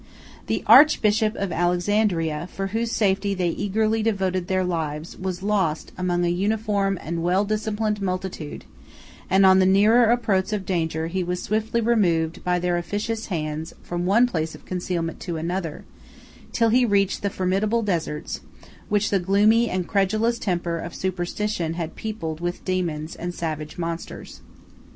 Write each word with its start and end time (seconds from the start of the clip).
140 0.47 0.55
The 0.55 0.63
archbishop 0.71 1.35
of 1.35 1.51
Alexandria, 1.51 2.49
for 2.51 2.67
whose 2.73 2.91
safety 2.91 3.35
they 3.35 3.49
eagerly 3.49 4.01
devoted 4.01 4.47
their 4.47 4.63
lives, 4.63 5.15
was 5.19 5.43
lost 5.43 5.91
among 5.95 6.25
a 6.25 6.29
uniform 6.29 6.97
and 7.03 7.21
well 7.21 7.45
disciplined 7.45 8.01
multitude; 8.01 8.65
and 9.29 9.45
on 9.45 9.59
the 9.59 9.65
nearer 9.67 10.05
approach 10.09 10.53
of 10.53 10.65
danger, 10.65 11.05
he 11.05 11.23
was 11.23 11.43
swiftly 11.43 11.81
removed, 11.81 12.43
by 12.43 12.57
their 12.57 12.77
officious 12.77 13.27
hands, 13.27 13.75
from 13.83 14.07
one 14.07 14.25
place 14.25 14.55
of 14.55 14.65
concealment 14.65 15.19
to 15.19 15.37
another, 15.37 15.85
till 16.51 16.69
he 16.69 16.83
reached 16.83 17.21
the 17.21 17.29
formidable 17.29 17.83
deserts, 17.83 18.41
which 18.89 19.11
the 19.11 19.19
gloomy 19.19 19.69
and 19.69 19.87
credulous 19.87 20.39
temper 20.39 20.79
of 20.79 20.95
superstition 20.95 21.75
had 21.75 21.95
peopled 21.95 22.39
with 22.41 22.65
dæmons 22.65 23.15
and 23.19 23.35
savage 23.35 23.77
monsters. 23.77 24.41